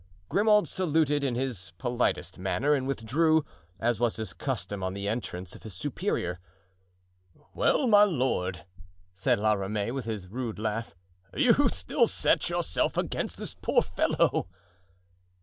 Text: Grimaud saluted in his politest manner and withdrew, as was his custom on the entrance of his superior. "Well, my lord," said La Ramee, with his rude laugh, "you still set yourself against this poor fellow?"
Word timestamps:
Grimaud 0.29 0.67
saluted 0.67 1.23
in 1.23 1.35
his 1.35 1.73
politest 1.77 2.39
manner 2.39 2.73
and 2.73 2.87
withdrew, 2.87 3.45
as 3.79 3.99
was 3.99 4.15
his 4.15 4.33
custom 4.33 4.81
on 4.81 4.95
the 4.95 5.07
entrance 5.07 5.53
of 5.53 5.61
his 5.61 5.75
superior. 5.75 6.39
"Well, 7.53 7.85
my 7.85 8.03
lord," 8.05 8.65
said 9.13 9.37
La 9.37 9.53
Ramee, 9.53 9.91
with 9.91 10.05
his 10.05 10.27
rude 10.27 10.57
laugh, 10.57 10.95
"you 11.35 11.69
still 11.69 12.07
set 12.07 12.49
yourself 12.49 12.97
against 12.97 13.37
this 13.37 13.53
poor 13.53 13.83
fellow?" 13.83 14.47